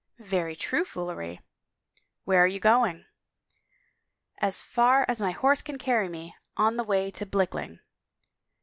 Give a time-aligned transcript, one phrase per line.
[0.35, 1.41] "Very true foolery."
[2.23, 3.05] "Where are you going?""
[4.39, 7.81] As far as my horse can carry me on the way to Blickling."